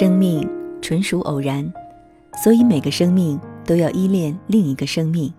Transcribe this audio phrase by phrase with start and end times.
[0.00, 0.48] 生命
[0.80, 1.70] 纯属偶然，
[2.42, 5.30] 所以每个生命都要依恋另一个生命，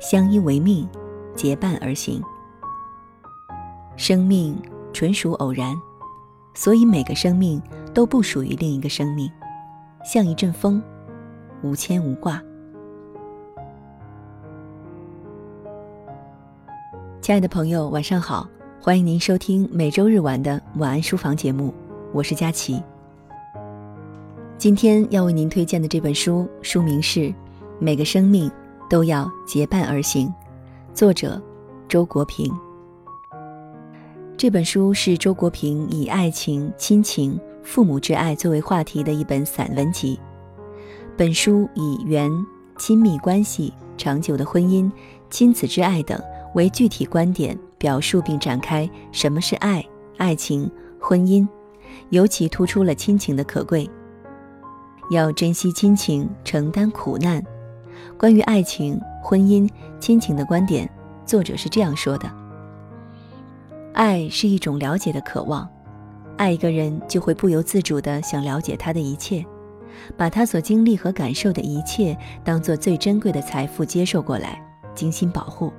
[0.00, 0.88] 相依为命，
[1.34, 2.22] 结伴而行。
[3.98, 4.56] 生命
[4.94, 5.76] 纯属偶然，
[6.54, 7.60] 所以每个生命
[7.92, 9.30] 都不属于另一个生命，
[10.02, 10.82] 像一阵风，
[11.62, 12.42] 无牵无挂。
[17.20, 18.48] 亲爱的朋友，晚上好，
[18.80, 21.74] 欢迎您收听每周日晚的晚安书房节目，
[22.14, 22.82] 我是佳琪。
[24.58, 27.20] 今天要为您推荐的这本书，书名是
[27.78, 28.50] 《每个生命
[28.90, 30.26] 都要结伴而行》，
[30.92, 31.40] 作者
[31.86, 32.52] 周国平。
[34.36, 40.18] 这本书是周国平以爱情、亲情、父母之爱作为话题的一本散文集。
[41.16, 42.28] 本书以缘、
[42.76, 44.90] 亲密关系、长久的婚姻、
[45.30, 46.20] 亲子之爱等
[46.56, 51.46] 为具体观点，表述并展开什么是爱、爱情、婚姻，
[52.10, 53.88] 尤其突出了亲情的可贵。
[55.10, 57.42] 要珍惜亲情，承担苦难。
[58.18, 60.88] 关于爱情、婚姻、亲情的观点，
[61.24, 62.30] 作者是这样说的：
[63.92, 65.68] 爱是一种了解的渴望，
[66.36, 69.44] 爱一个人就会不由自主地想了解他的一切，
[70.16, 74.60] 把他所经历和感受的一切当做最珍贵的财富接受过来，
[74.94, 75.72] 精心保护。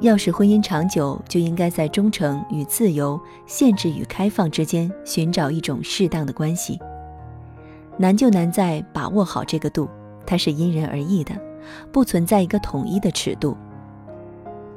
[0.00, 6.78] 要使婚姻长久，就应该在忠诚与自由、限制与开放之间寻找一种适当的关系。
[7.96, 9.88] 难就难在把握好这个度，
[10.26, 11.34] 它是因人而异的，
[11.92, 13.56] 不存在一个统一的尺度。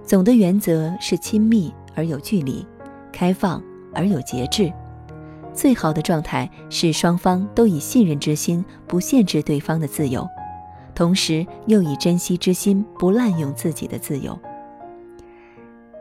[0.04, 2.66] 总的原则是亲密而有距离，
[3.12, 3.62] 开放
[3.94, 4.72] 而有节制。
[5.54, 10.28] 最好的状态是双方都以信任之心，不限制对方的自由，
[10.94, 14.40] 同时又以珍惜之心，不滥用自己的自由。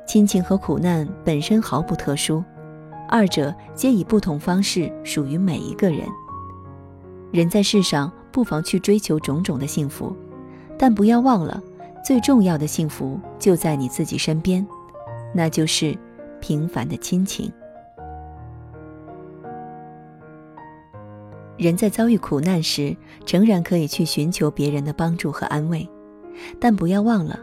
[0.06, 2.44] 亲情和苦难本身毫不特殊，
[3.08, 6.06] 二者皆以不同方式属于每一个人。
[7.32, 10.14] 人在世上，不妨去追求种种的幸福，
[10.78, 11.62] 但不要忘了，
[12.04, 14.66] 最重要的幸福就在你自己身边，
[15.34, 15.96] 那就是
[16.40, 17.52] 平凡的亲情。
[21.58, 25.88] 人在遭遇苦难时，诚然可以去寻求别人的帮助和安慰，
[26.60, 27.40] 但不要忘了，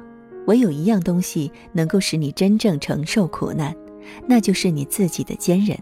[0.48, 3.76] 唯有一样东西能够使你真正承受苦难，
[4.28, 5.78] 那就是你自己的坚韧。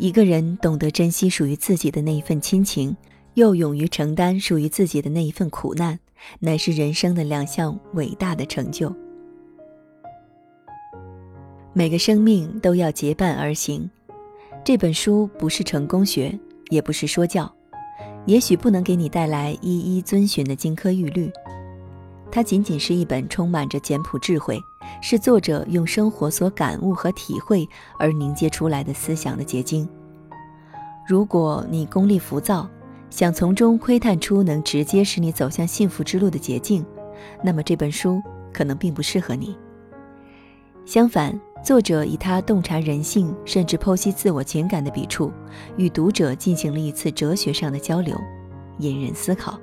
[0.00, 2.96] 一个人懂得珍惜属于自己的那一份亲情，
[3.34, 5.98] 又勇于承担属于自己的那一份苦难，
[6.38, 8.90] 乃是人生的两项伟大的成就。
[11.74, 13.90] 每个生命都要结伴而行。
[14.64, 16.36] 这本书不是成功学，
[16.70, 17.54] 也不是说教，
[18.24, 21.30] 也许不能给你带来一一遵循的金科玉律。
[22.32, 24.58] 它仅仅是一本充满着简朴智慧。
[25.00, 27.68] 是作者用生活所感悟和体会
[27.98, 29.88] 而凝结出来的思想的结晶。
[31.06, 32.68] 如果你功利浮躁，
[33.10, 36.84] 想从中窥探出能直接使你走向幸福之路的捷径，
[37.42, 39.56] 那么这本书可能并不适合你。
[40.86, 45.32] 相反，作者以他洞察人性，甚至剖析自我情感的笔触，
[45.76, 48.16] 与读者进行了一次哲学上的交流，
[48.78, 49.58] 引人思考。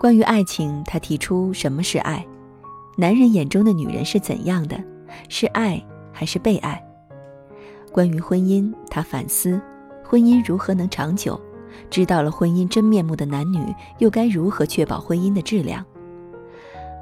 [0.00, 2.26] 关于爱情，他提出什么是爱？
[2.96, 4.82] 男人眼中的女人是怎样的？
[5.28, 5.82] 是爱
[6.12, 6.82] 还是被爱？
[7.92, 9.60] 关于婚姻，他反思
[10.04, 11.40] 婚姻如何能长久？
[11.88, 15.84] 知道了婚姻真面目的男女，又该如何确保婚姻的质量？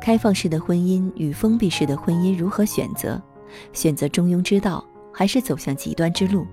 [0.00, 3.20] 开放式的婚姻与封闭式的婚姻如何选择？
[3.72, 6.46] 选择中庸之道，还是走向极端之路？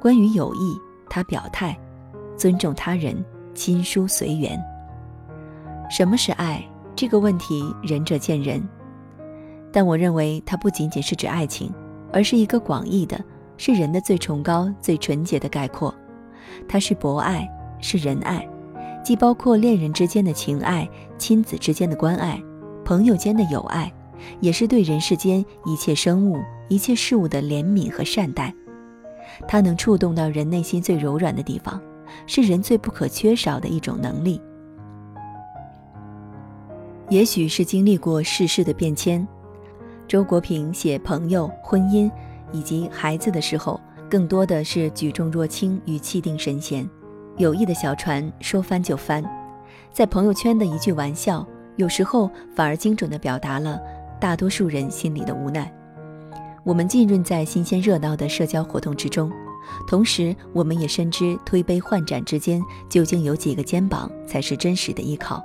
[0.00, 0.76] 关于友谊，
[1.08, 1.78] 他表态：
[2.36, 3.24] 尊重他人，
[3.54, 4.60] 亲疏随缘。
[5.88, 6.62] 什么是爱？
[6.96, 8.66] 这个问题仁者见仁，
[9.70, 11.70] 但我认为它不仅仅是指爱情，
[12.10, 13.22] 而是一个广义的，
[13.58, 15.94] 是人的最崇高、最纯洁的概括。
[16.66, 17.46] 它是博爱，
[17.82, 18.48] 是仁爱，
[19.04, 22.42] 既包括恋人之间的情爱、亲子之间的关爱、
[22.82, 23.92] 朋友间的友爱，
[24.40, 26.38] 也是对人世间一切生物、
[26.70, 28.54] 一切事物的怜悯和善待。
[29.46, 31.78] 它能触动到人内心最柔软的地方，
[32.26, 34.40] 是人最不可缺少的一种能力。
[37.08, 39.26] 也许是经历过世事的变迁，
[40.08, 42.10] 周国平写朋友、婚姻
[42.50, 43.80] 以及孩子的时候，
[44.10, 46.88] 更多的是举重若轻与气定神闲。
[47.36, 49.22] 友谊的小船说翻就翻，
[49.92, 53.80] 在朋友圈的一句玩笑，有时候反而精准地表达了
[54.20, 55.72] 大多数人心里的无奈。
[56.64, 59.30] 我们浸润在新鲜热闹的社交活动之中，
[59.86, 65.40] 同时我们也深知推杯换盏之间，究竟有几个肩膀才是真实的依靠。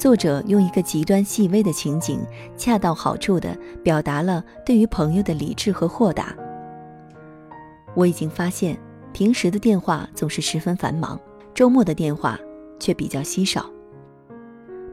[0.00, 2.24] 作者用一个极端细微的情景，
[2.56, 3.54] 恰到好处地
[3.84, 6.34] 表达了对于朋友的理智和豁达。
[7.94, 8.80] 我已经发现，
[9.12, 11.20] 平时的电话总是十分繁忙，
[11.52, 12.40] 周末的电话
[12.78, 13.70] 却比较稀少。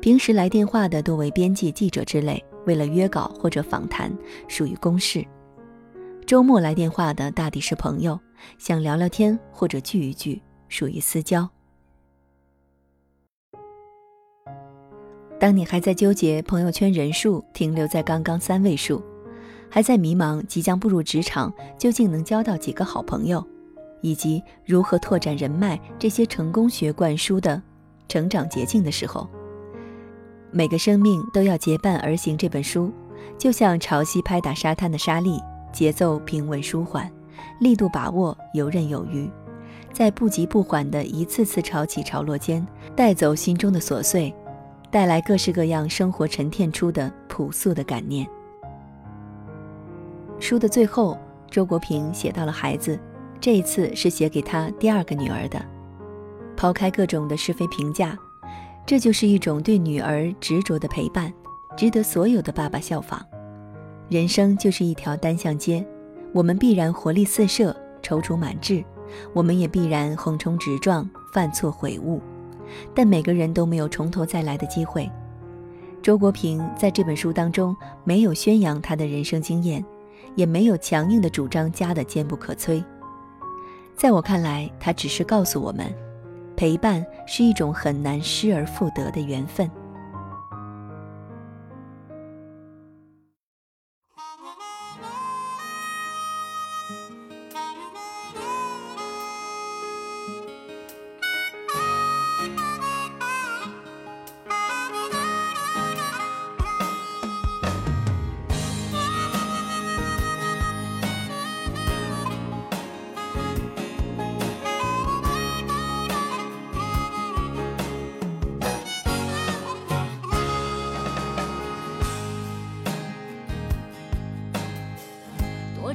[0.01, 4.13] 平时来电话的多为编辑、记者之类，为了约稿或者访谈，
[4.50, 5.21] 属于公事；
[6.25, 8.19] 周末来电话的大抵是朋友，
[8.57, 11.50] 想聊聊天或者聚一聚，属于私交。
[15.39, 19.01] 当你还在纠结朋友圈人数停留在刚刚三位数，
[19.69, 23.45] 还在迷茫即将步入职场究竟能交到几个好朋友，
[24.01, 27.62] 以及如何拓展人脉这些成功学灌输的
[28.07, 29.28] 成长捷径的时候，
[30.50, 32.36] 每个生命都要结伴而行。
[32.36, 32.92] 这本书
[33.38, 35.39] 就像潮汐拍打沙滩的沙粒，
[35.72, 37.12] 节奏平稳舒缓，
[37.60, 39.30] 力度把握游刃有余，
[39.94, 44.34] 在不急不缓的一次次潮起潮落间，带走心中的琐碎。
[44.89, 48.28] 带来各式各样生活沉淀出的朴素的感念。
[50.39, 51.18] 书的最后，
[51.50, 53.00] 周国平写到了孩子，
[53.39, 55.63] 这一次是写给他第二个女儿的。
[56.56, 58.18] 抛开各种的是非评价，
[58.86, 61.31] 这就是一种对女儿执着的陪伴，
[61.75, 63.24] 值得所有的爸爸效仿。
[64.10, 65.86] 人生就是一条单向街，
[66.34, 68.84] 我们必然活力四射、踌躇满志，
[69.34, 72.22] 我们也必然横冲直撞、犯错悔悟。
[72.93, 75.09] 但每个人都没有从头再来的机会。
[76.01, 79.83] 周国平在这本书当中没有宣扬他的人生经验，
[80.35, 82.83] 也没有强硬的主张家的坚不可摧。
[83.95, 85.93] 在我看来，他只是告诉我们，
[86.55, 89.69] 陪伴是一种很难失而复得的缘分。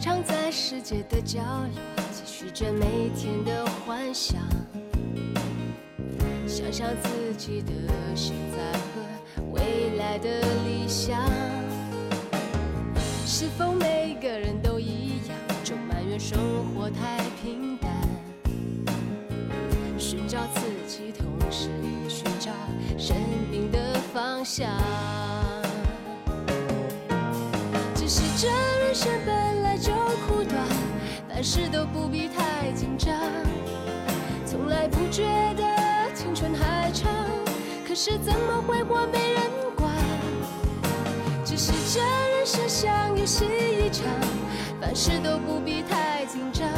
[0.02, 4.36] 常在世界的角落，继续着每天的幻想，
[6.44, 7.70] 想象自己的
[8.12, 11.22] 现在和未来的理想。
[13.24, 16.36] 是否每个人都一样，总埋怨生
[16.74, 17.92] 活太平淡？
[19.96, 21.68] 寻找自己，同时
[22.08, 22.50] 寻找
[22.98, 23.16] 生
[23.52, 24.68] 命的方向。
[27.94, 29.41] 只是这人生本。
[31.42, 33.18] 凡事都不必太紧张，
[34.46, 35.24] 从来不觉
[35.56, 37.10] 得青春还长，
[37.84, 39.42] 可是怎么会活没人
[39.74, 39.92] 管？
[41.44, 44.06] 只是这人生像游戏一场，
[44.80, 46.68] 凡事都不必太紧张。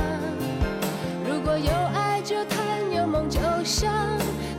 [1.28, 3.92] 如果有爱就谈，有梦就想，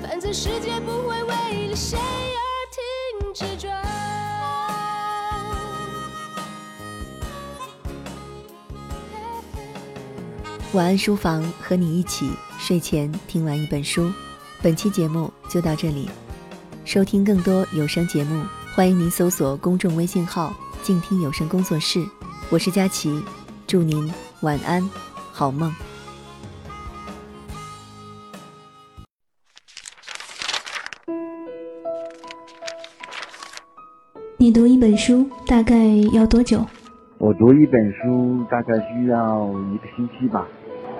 [0.04, 2.45] 反正世界不会为了谁而
[10.76, 14.12] 晚安书房，和你一起睡前听完一本书。
[14.62, 16.10] 本期节目就到这里，
[16.84, 18.44] 收听更多有声节目，
[18.76, 22.06] 欢迎您搜索公众微信号“静听有声工作室”。
[22.52, 23.24] 我是佳琪，
[23.66, 24.84] 祝您晚安，
[25.32, 25.74] 好梦。
[34.36, 36.66] 你读一本书大概要多久？
[37.18, 40.46] 我读一本书大概需要一个星期吧。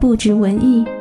[0.00, 0.99] 不止文艺。